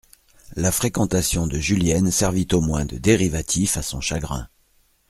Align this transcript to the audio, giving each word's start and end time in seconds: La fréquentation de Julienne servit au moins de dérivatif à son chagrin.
La 0.55 0.71
fréquentation 0.71 1.45
de 1.45 1.59
Julienne 1.59 2.09
servit 2.09 2.47
au 2.53 2.61
moins 2.61 2.85
de 2.85 2.97
dérivatif 2.97 3.77
à 3.77 3.83
son 3.83 4.01
chagrin. 4.01 4.49